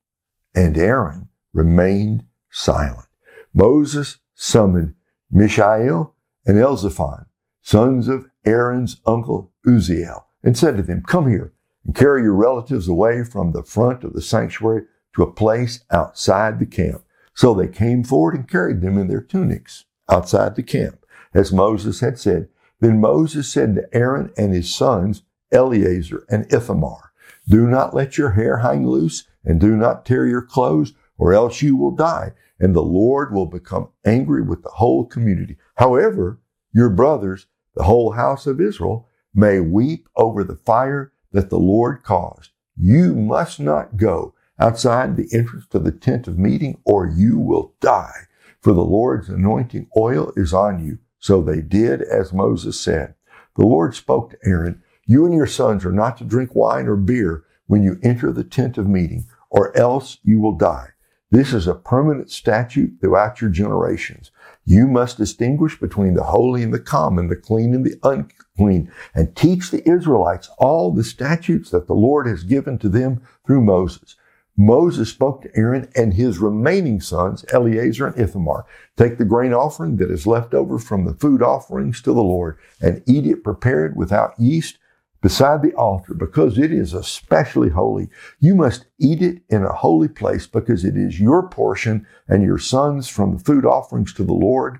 And 0.54 0.76
Aaron 0.76 1.28
remained 1.52 2.24
silent. 2.50 3.06
Moses 3.52 4.18
summoned 4.40 4.94
Mishael 5.30 6.14
and 6.46 6.56
Elzaphan, 6.56 7.26
sons 7.60 8.08
of 8.08 8.26
Aaron's 8.46 8.98
uncle 9.04 9.52
Uzziel, 9.66 10.24
and 10.42 10.56
said 10.56 10.78
to 10.78 10.82
them, 10.82 11.02
Come 11.02 11.28
here 11.28 11.52
and 11.84 11.94
carry 11.94 12.22
your 12.22 12.34
relatives 12.34 12.88
away 12.88 13.22
from 13.22 13.52
the 13.52 13.62
front 13.62 14.02
of 14.02 14.14
the 14.14 14.22
sanctuary 14.22 14.86
to 15.14 15.22
a 15.22 15.30
place 15.30 15.84
outside 15.90 16.58
the 16.58 16.64
camp. 16.64 17.04
So 17.34 17.52
they 17.52 17.68
came 17.68 18.02
forward 18.02 18.34
and 18.34 18.48
carried 18.48 18.80
them 18.80 18.96
in 18.96 19.08
their 19.08 19.20
tunics 19.20 19.84
outside 20.08 20.56
the 20.56 20.62
camp, 20.62 21.04
as 21.34 21.52
Moses 21.52 22.00
had 22.00 22.18
said. 22.18 22.48
Then 22.80 22.98
Moses 22.98 23.52
said 23.52 23.74
to 23.74 23.94
Aaron 23.94 24.32
and 24.38 24.54
his 24.54 24.74
sons, 24.74 25.22
Eleazar 25.52 26.24
and 26.30 26.50
Ithamar, 26.50 27.12
Do 27.46 27.66
not 27.66 27.94
let 27.94 28.16
your 28.16 28.30
hair 28.30 28.58
hang 28.58 28.86
loose 28.86 29.28
and 29.44 29.60
do 29.60 29.76
not 29.76 30.06
tear 30.06 30.26
your 30.26 30.42
clothes, 30.42 30.94
or 31.18 31.34
else 31.34 31.60
you 31.60 31.76
will 31.76 31.90
die, 31.90 32.32
and 32.60 32.74
the 32.74 32.82
Lord 32.82 33.32
will 33.32 33.46
become 33.46 33.88
angry 34.04 34.42
with 34.42 34.62
the 34.62 34.70
whole 34.70 35.06
community. 35.06 35.56
However, 35.76 36.40
your 36.72 36.90
brothers, 36.90 37.46
the 37.74 37.84
whole 37.84 38.12
house 38.12 38.46
of 38.46 38.60
Israel, 38.60 39.08
may 39.34 39.60
weep 39.60 40.08
over 40.16 40.44
the 40.44 40.56
fire 40.56 41.12
that 41.32 41.50
the 41.50 41.58
Lord 41.58 42.02
caused. 42.02 42.50
You 42.76 43.14
must 43.14 43.58
not 43.58 43.96
go 43.96 44.34
outside 44.58 45.16
the 45.16 45.28
entrance 45.32 45.66
to 45.68 45.78
the 45.78 45.92
tent 45.92 46.28
of 46.28 46.38
meeting, 46.38 46.78
or 46.84 47.06
you 47.06 47.38
will 47.38 47.74
die. 47.80 48.26
For 48.60 48.74
the 48.74 48.84
Lord's 48.84 49.30
anointing 49.30 49.88
oil 49.96 50.32
is 50.36 50.52
on 50.52 50.84
you. 50.84 50.98
So 51.18 51.42
they 51.42 51.62
did 51.62 52.02
as 52.02 52.32
Moses 52.32 52.78
said. 52.78 53.14
The 53.56 53.66
Lord 53.66 53.94
spoke 53.94 54.30
to 54.30 54.38
Aaron, 54.44 54.82
You 55.06 55.24
and 55.24 55.34
your 55.34 55.46
sons 55.46 55.84
are 55.84 55.92
not 55.92 56.18
to 56.18 56.24
drink 56.24 56.54
wine 56.54 56.86
or 56.86 56.96
beer 56.96 57.44
when 57.66 57.82
you 57.82 57.98
enter 58.02 58.32
the 58.32 58.44
tent 58.44 58.78
of 58.78 58.86
meeting, 58.86 59.26
or 59.50 59.76
else 59.76 60.18
you 60.22 60.40
will 60.40 60.56
die. 60.56 60.90
This 61.32 61.52
is 61.52 61.68
a 61.68 61.74
permanent 61.74 62.28
statute 62.28 62.94
throughout 63.00 63.40
your 63.40 63.50
generations. 63.50 64.32
You 64.64 64.88
must 64.88 65.16
distinguish 65.16 65.78
between 65.78 66.14
the 66.14 66.24
holy 66.24 66.64
and 66.64 66.74
the 66.74 66.80
common, 66.80 67.28
the 67.28 67.36
clean 67.36 67.72
and 67.72 67.86
the 67.86 67.96
unclean, 68.02 68.90
and 69.14 69.36
teach 69.36 69.70
the 69.70 69.88
Israelites 69.88 70.50
all 70.58 70.90
the 70.90 71.04
statutes 71.04 71.70
that 71.70 71.86
the 71.86 71.94
Lord 71.94 72.26
has 72.26 72.42
given 72.42 72.78
to 72.78 72.88
them 72.88 73.22
through 73.46 73.60
Moses. 73.60 74.16
Moses 74.56 75.08
spoke 75.08 75.42
to 75.42 75.56
Aaron 75.56 75.88
and 75.94 76.14
his 76.14 76.38
remaining 76.38 77.00
sons, 77.00 77.44
Eleazar 77.52 78.08
and 78.08 78.18
Ithamar, 78.20 78.66
take 78.96 79.16
the 79.16 79.24
grain 79.24 79.54
offering 79.54 79.98
that 79.98 80.10
is 80.10 80.26
left 80.26 80.52
over 80.52 80.80
from 80.80 81.04
the 81.04 81.14
food 81.14 81.42
offerings 81.42 82.02
to 82.02 82.12
the 82.12 82.24
Lord 82.24 82.58
and 82.80 83.04
eat 83.06 83.24
it 83.24 83.44
prepared 83.44 83.96
without 83.96 84.38
yeast 84.38 84.78
beside 85.20 85.62
the 85.62 85.74
altar 85.74 86.14
because 86.14 86.58
it 86.58 86.72
is 86.72 86.94
especially 86.94 87.70
holy. 87.70 88.08
You 88.38 88.54
must 88.54 88.86
eat 88.98 89.22
it 89.22 89.42
in 89.48 89.64
a 89.64 89.72
holy 89.72 90.08
place 90.08 90.46
because 90.46 90.84
it 90.84 90.96
is 90.96 91.20
your 91.20 91.48
portion 91.48 92.06
and 92.28 92.42
your 92.42 92.58
sons 92.58 93.08
from 93.08 93.36
the 93.36 93.42
food 93.42 93.64
offerings 93.64 94.12
to 94.14 94.24
the 94.24 94.32
Lord. 94.32 94.78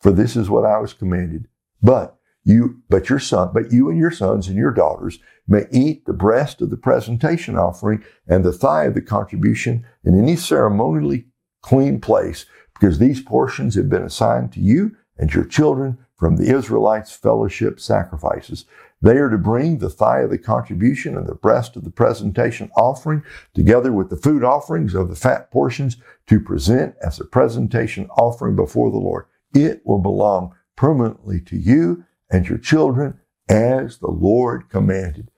For 0.00 0.12
this 0.12 0.36
is 0.36 0.48
what 0.48 0.64
I 0.64 0.78
was 0.78 0.92
commanded. 0.92 1.48
But 1.82 2.16
you, 2.44 2.82
but 2.88 3.08
your 3.08 3.18
son, 3.18 3.50
but 3.52 3.72
you 3.72 3.90
and 3.90 3.98
your 3.98 4.12
sons 4.12 4.46
and 4.46 4.56
your 4.56 4.70
daughters 4.70 5.18
may 5.48 5.66
eat 5.72 6.06
the 6.06 6.12
breast 6.12 6.60
of 6.62 6.70
the 6.70 6.76
presentation 6.76 7.56
offering 7.56 8.04
and 8.28 8.44
the 8.44 8.52
thigh 8.52 8.84
of 8.84 8.94
the 8.94 9.02
contribution 9.02 9.84
in 10.04 10.18
any 10.18 10.36
ceremonially 10.36 11.26
clean 11.62 12.00
place 12.00 12.46
because 12.78 12.98
these 12.98 13.20
portions 13.20 13.74
have 13.74 13.88
been 13.88 14.02
assigned 14.02 14.52
to 14.52 14.60
you 14.60 14.94
and 15.18 15.34
your 15.34 15.44
children 15.44 15.98
from 16.16 16.36
the 16.36 16.54
Israelites' 16.54 17.12
fellowship 17.12 17.78
sacrifices. 17.78 18.64
They 19.02 19.18
are 19.18 19.28
to 19.28 19.38
bring 19.38 19.78
the 19.78 19.90
thigh 19.90 20.20
of 20.20 20.30
the 20.30 20.38
contribution 20.38 21.16
and 21.16 21.26
the 21.26 21.34
breast 21.34 21.76
of 21.76 21.84
the 21.84 21.90
presentation 21.90 22.70
offering 22.76 23.22
together 23.54 23.92
with 23.92 24.08
the 24.08 24.16
food 24.16 24.42
offerings 24.42 24.94
of 24.94 25.08
the 25.08 25.16
fat 25.16 25.50
portions 25.50 25.98
to 26.28 26.40
present 26.40 26.94
as 27.02 27.20
a 27.20 27.24
presentation 27.24 28.08
offering 28.16 28.56
before 28.56 28.90
the 28.90 28.96
Lord. 28.96 29.26
It 29.54 29.82
will 29.84 29.98
belong 29.98 30.54
permanently 30.76 31.40
to 31.42 31.56
you 31.56 32.04
and 32.30 32.48
your 32.48 32.58
children 32.58 33.20
as 33.48 33.98
the 33.98 34.10
Lord 34.10 34.68
commanded. 34.70 35.30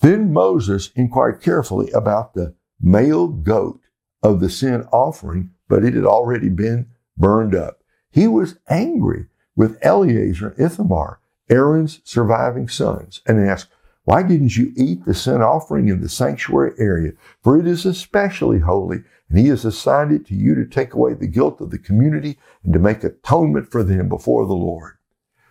Then 0.00 0.32
Moses 0.32 0.90
inquired 0.94 1.42
carefully 1.42 1.90
about 1.90 2.34
the 2.34 2.54
male 2.80 3.28
goat 3.28 3.80
of 4.22 4.40
the 4.40 4.48
sin 4.48 4.86
offering, 4.92 5.50
but 5.68 5.84
it 5.84 5.94
had 5.94 6.06
already 6.06 6.48
been 6.48 6.88
burned 7.16 7.54
up. 7.54 7.82
He 8.10 8.26
was 8.26 8.58
angry 8.68 9.26
with 9.60 9.76
Eleazar 9.82 10.54
and 10.56 10.58
Ithamar, 10.58 11.20
Aaron's 11.50 12.00
surviving 12.02 12.66
sons, 12.66 13.20
and 13.26 13.46
asked, 13.46 13.68
Why 14.04 14.22
didn't 14.22 14.56
you 14.56 14.72
eat 14.74 15.04
the 15.04 15.12
sin 15.12 15.42
offering 15.42 15.88
in 15.88 16.00
the 16.00 16.08
sanctuary 16.08 16.72
area? 16.78 17.12
For 17.42 17.60
it 17.60 17.66
is 17.66 17.84
especially 17.84 18.60
holy, 18.60 19.02
and 19.28 19.38
he 19.38 19.48
has 19.48 19.66
assigned 19.66 20.12
it 20.12 20.24
to 20.28 20.34
you 20.34 20.54
to 20.54 20.64
take 20.64 20.94
away 20.94 21.12
the 21.12 21.26
guilt 21.26 21.60
of 21.60 21.70
the 21.70 21.78
community 21.78 22.38
and 22.64 22.72
to 22.72 22.78
make 22.78 23.04
atonement 23.04 23.70
for 23.70 23.84
them 23.84 24.08
before 24.08 24.46
the 24.46 24.54
Lord. 24.54 24.96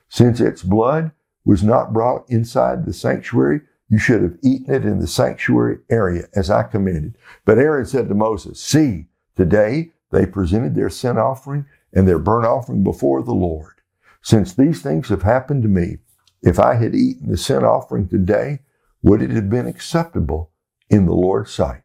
Since 0.08 0.40
its 0.40 0.64
blood 0.64 1.12
was 1.46 1.62
not 1.62 1.94
brought 1.94 2.28
inside 2.32 2.86
the 2.88 2.94
sanctuary, 2.94 3.62
you 3.90 4.00
should 4.00 4.24
have 4.24 4.40
eaten 4.42 4.74
it 4.74 4.86
in 4.86 4.98
the 4.98 5.06
sanctuary 5.06 5.82
area 5.88 6.26
as 6.34 6.50
I 6.50 6.64
commanded. 6.64 7.16
But 7.46 7.60
Aaron 7.60 7.86
said 7.86 8.10
to 8.10 8.16
Moses, 8.16 8.60
See, 8.60 9.06
today 9.36 9.92
they 10.10 10.26
presented 10.26 10.74
their 10.74 10.90
sin 10.90 11.20
offering 11.20 11.68
and 11.94 12.08
their 12.08 12.18
burnt 12.18 12.48
offering 12.48 12.84
before 12.84 13.22
the 13.22 13.36
Lord. 13.36 13.79
Since 14.22 14.54
these 14.54 14.82
things 14.82 15.10
have 15.10 15.24
happened 15.24 15.64
to 15.64 15.70
me, 15.70 15.98
if 16.42 16.60
I 16.60 16.76
had 16.76 16.96
eaten 16.96 17.30
the 17.30 17.38
sin 17.38 17.64
offering 17.64 18.08
today, 18.08 18.60
would 19.02 19.22
it 19.22 19.32
have 19.32 19.50
been 19.50 19.68
acceptable 19.68 20.52
in 20.90 21.06
the 21.06 21.14
Lord's 21.14 21.52
sight? 21.52 21.84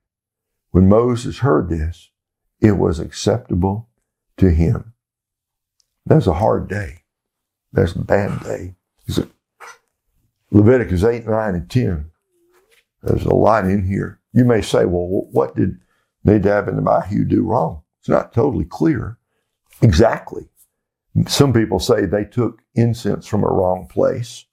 When 0.70 0.88
Moses 0.88 1.38
heard 1.38 1.68
this, 1.68 2.10
it 2.60 2.72
was 2.72 2.98
acceptable 2.98 3.88
to 4.36 4.50
him. 4.50 4.94
That's 6.06 6.26
a 6.26 6.34
hard 6.34 6.68
day. 6.68 7.02
That's 7.72 7.92
a 7.92 8.00
bad 8.00 8.42
day. 8.42 8.74
Leviticus 10.50 11.04
8, 11.04 11.26
9, 11.26 11.54
and 11.54 11.70
10. 11.70 12.10
There's 13.02 13.24
a 13.24 13.34
lot 13.34 13.64
in 13.64 13.86
here. 13.86 14.20
You 14.32 14.44
may 14.44 14.62
say, 14.62 14.84
well, 14.84 15.28
what 15.30 15.56
did 15.56 15.78
Nadab 16.24 16.68
and 16.68 16.86
Abihu 16.86 17.24
do 17.24 17.42
wrong? 17.42 17.82
It's 18.00 18.08
not 18.08 18.32
totally 18.32 18.64
clear 18.64 19.18
exactly. 19.82 20.48
Some 21.26 21.52
people 21.52 21.78
say 21.78 22.06
they 22.06 22.24
took 22.24 22.60
incense 22.74 23.26
from 23.26 23.44
a 23.44 23.48
wrong 23.48 23.86
place, 23.88 24.46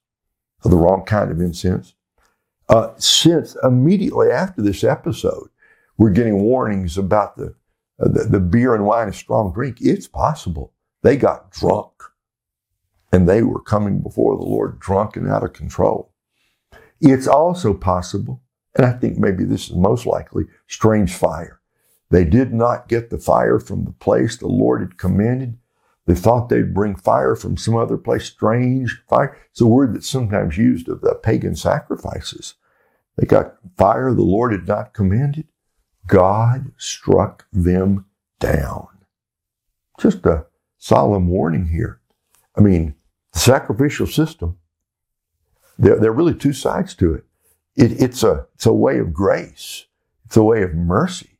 or 0.63 0.72
the 0.72 0.77
wrong 0.77 1.03
kind 1.06 1.32
of 1.32 1.41
incense. 1.41 1.96
Uh, 2.70 2.94
since 2.98 3.58
immediately 3.63 4.30
after 4.30 4.62
this 4.62 4.84
episode, 4.84 5.50
we're 5.98 6.12
getting 6.12 6.41
warnings 6.41 6.98
about 6.98 7.36
the, 7.36 7.56
uh, 8.00 8.08
the, 8.08 8.24
the 8.25 8.39
beer 8.39 8.75
and 8.75 8.86
wine 8.86 9.10
is 9.10 9.15
strong 9.15 9.51
drink. 9.53 9.77
It's 9.82 10.08
possible 10.08 10.74
they 11.01 11.18
got 11.18 11.51
drunk 11.51 11.91
and 13.12 13.27
they 13.27 13.44
were 13.44 13.62
coming 13.62 14.01
before 14.01 14.38
the 14.38 14.46
Lord 14.46 14.80
drunk 14.80 15.15
and 15.15 15.27
out 15.27 15.44
of 15.44 15.53
control. 15.53 16.13
It's 17.01 17.27
also 17.27 17.74
possible, 17.74 18.41
and 18.75 18.86
I 18.86 18.94
think 18.94 19.18
maybe 19.18 19.44
this 19.44 19.70
is 19.70 19.75
most 19.75 20.06
likely, 20.06 20.46
strange 20.68 21.13
fire. 21.13 21.60
They 22.10 22.24
did 22.24 22.53
not 22.53 22.88
get 22.88 23.10
the 23.10 23.18
fire 23.18 23.60
from 23.60 23.86
the 23.86 23.91
place 23.91 24.38
the 24.38 24.48
Lord 24.48 24.82
had 24.82 24.98
commanded. 24.98 25.58
They 26.08 26.15
thought 26.15 26.50
they'd 26.50 26.74
bring 26.74 26.96
fire 26.96 27.36
from 27.36 27.58
some 27.58 27.75
other 27.75 27.98
place, 27.98 28.25
strange 28.25 29.01
fire. 29.08 29.38
It's 29.51 29.62
a 29.62 29.67
word 29.67 29.93
that's 29.93 30.10
sometimes 30.10 30.58
used 30.58 30.89
of 30.89 31.01
the 31.01 31.15
pagan 31.15 31.55
sacrifices. 31.55 32.55
They 33.17 33.25
got 33.25 33.55
fire 33.77 34.13
the 34.13 34.24
Lord 34.24 34.51
had 34.51 34.67
not 34.67 34.93
commanded. 34.93 35.48
God 36.08 36.72
struck 36.77 37.46
them 37.53 38.05
down. 38.39 38.88
Just 40.00 40.25
a 40.25 40.48
solemn 40.77 41.27
warning 41.27 41.67
here. 41.67 42.01
I 42.55 42.62
mean, 42.62 42.96
the 43.34 43.39
sacrificial 43.39 44.08
system, 44.08 44.58
there, 45.77 45.98
there 45.98 46.10
are 46.10 46.15
really 46.15 46.34
two 46.34 46.53
sides 46.53 46.96
to 46.96 47.13
it. 47.13 47.24
it. 47.75 48.01
It's, 48.01 48.24
a, 48.24 48.48
it's 48.55 48.65
a 48.65 48.74
way 48.74 48.98
of 48.98 49.13
grace. 49.13 49.86
It's 50.25 50.38
a 50.38 50.43
way 50.43 50.63
of 50.63 50.74
mercy. 50.74 51.38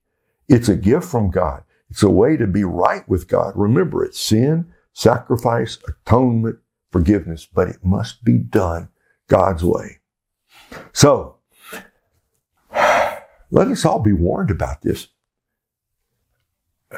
It's 0.48 0.70
a 0.70 0.76
gift 0.76 1.06
from 1.06 1.32
God. 1.32 1.64
It's 1.92 2.04
a 2.04 2.10
way 2.10 2.38
to 2.38 2.48
be 2.48 2.64
right 2.64 3.08
with 3.10 3.28
God. 3.28 3.52
Remember, 3.54 4.04
it's 4.04 4.20
sin, 4.20 4.72
sacrifice, 4.94 5.78
atonement, 5.86 6.58
forgiveness, 6.90 7.46
but 7.46 7.68
it 7.68 7.84
must 7.84 8.24
be 8.24 8.38
done 8.38 8.88
God's 9.28 9.64
way. 9.66 10.00
So, 10.94 11.36
let 12.72 13.68
us 13.68 13.84
all 13.84 14.00
be 14.00 14.14
warned 14.14 14.52
about 14.52 14.82
this. 14.84 15.10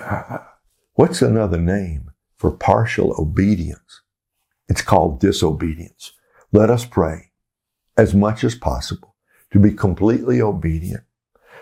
What's 0.94 1.24
another 1.24 1.60
name 1.60 2.12
for 2.38 2.52
partial 2.52 3.16
obedience? 3.20 4.02
It's 4.70 4.84
called 4.84 5.20
disobedience. 5.20 6.14
Let 6.52 6.70
us 6.70 6.86
pray 6.86 7.32
as 7.98 8.14
much 8.14 8.44
as 8.44 8.54
possible 8.54 9.16
to 9.50 9.60
be 9.60 9.72
completely 9.72 10.40
obedient. 10.40 11.04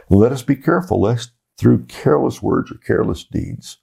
Let 0.09 0.33
us 0.33 0.41
be 0.41 0.57
careful 0.57 0.99
lest 0.99 1.31
through 1.61 1.85
careless 1.85 2.41
words 2.41 2.71
or 2.71 2.75
careless 2.75 3.23
deeds 3.23 3.77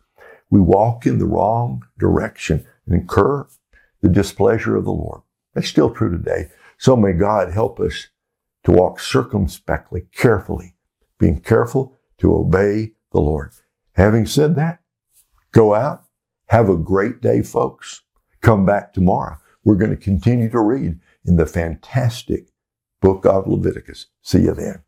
we 0.51 0.61
walk 0.61 1.07
in 1.07 1.19
the 1.19 1.27
wrong 1.27 1.83
direction 1.99 2.67
and 2.87 2.95
incur 2.95 3.47
the 4.01 4.09
displeasure 4.09 4.77
of 4.77 4.85
the 4.85 4.93
Lord. 4.93 5.23
That's 5.55 5.69
still 5.69 5.91
true 5.91 6.11
today. 6.11 6.51
So 6.79 6.97
may 6.97 7.13
God 7.13 7.53
help 7.53 7.81
us 7.81 8.09
to 8.65 8.71
walk 8.71 9.01
circumspectly, 9.01 10.07
carefully, 10.13 10.75
being 11.19 11.41
careful 11.41 11.99
to 12.19 12.35
obey 12.35 12.93
the 13.13 13.21
Lord. 13.21 13.53
Having 13.93 14.27
said 14.27 14.57
that, 14.57 14.81
go 15.53 15.75
out, 15.75 16.05
have 16.47 16.69
a 16.69 16.77
great 16.77 17.21
day, 17.21 17.43
folks. 17.43 18.03
Come 18.41 18.65
back 18.65 18.93
tomorrow. 18.93 19.39
We're 19.65 19.77
going 19.77 19.91
to 19.91 19.97
continue 19.97 20.49
to 20.51 20.61
read 20.61 21.01
in 21.25 21.37
the 21.37 21.47
fantastic 21.47 22.49
book 23.01 23.27
of 23.27 23.47
Leviticus. 23.47 24.07
See 24.23 24.43
you 24.43 24.55
then. 24.55 24.83